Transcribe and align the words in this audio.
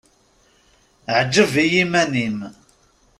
Ɛǧeb 1.19 1.53
i 1.63 1.65
yiman-im. 1.73 2.37